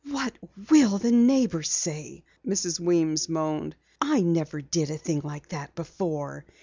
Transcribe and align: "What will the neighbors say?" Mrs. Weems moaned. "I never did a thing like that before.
"What 0.09 0.35
will 0.71 0.97
the 0.97 1.11
neighbors 1.11 1.69
say?" 1.69 2.23
Mrs. 2.43 2.79
Weems 2.79 3.29
moaned. 3.29 3.75
"I 4.01 4.21
never 4.21 4.59
did 4.59 4.89
a 4.89 4.97
thing 4.97 5.21
like 5.23 5.49
that 5.49 5.75
before. 5.75 6.43